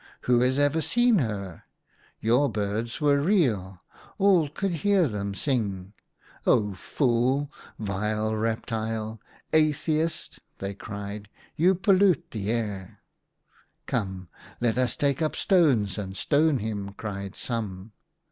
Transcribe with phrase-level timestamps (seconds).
[0.21, 1.63] Who has ever seen her?
[2.19, 3.83] Your birds were real:
[4.17, 5.93] all could hear them sing!
[6.43, 7.51] Oh, fool!
[7.77, 9.21] vile reptile!
[9.53, 13.03] atheist!" they cried," you pollute the air.""
[13.85, 14.27] Come,
[14.59, 17.91] let us take up stones and stone him," cried some.